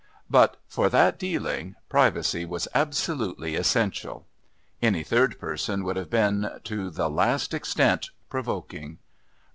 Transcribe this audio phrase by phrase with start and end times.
[0.31, 4.25] But, for that dealing, privacy was absolutely essential.
[4.81, 8.97] Any third person would have been, to the last extent, provoking.